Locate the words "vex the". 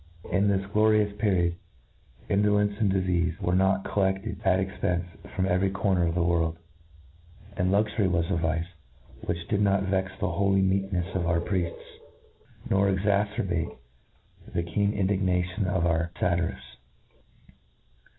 9.83-10.27